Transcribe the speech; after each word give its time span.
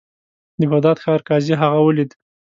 د 0.59 0.61
بغداد 0.71 0.97
ښار 1.03 1.21
قاضي 1.27 1.53
هغه 1.61 1.79
ولید. 1.81 2.11